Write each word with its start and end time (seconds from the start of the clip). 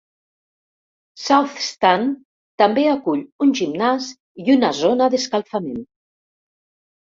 South 1.23 1.59
Stand 1.65 2.15
també 2.63 2.87
acull 2.95 3.23
un 3.47 3.55
gimnàs 3.61 4.11
i 4.47 4.51
una 4.59 4.75
zona 4.83 5.13
d'escalfament. 5.15 5.89